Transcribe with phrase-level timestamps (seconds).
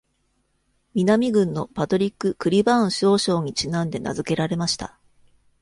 [0.95, 4.97] 南軍のパトリック・クリバーン少将にちなんで名付けられました。